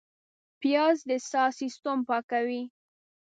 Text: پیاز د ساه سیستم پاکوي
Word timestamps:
پیاز 0.61 0.97
د 1.09 1.11
ساه 1.29 1.49
سیستم 1.59 1.97
پاکوي 2.09 2.63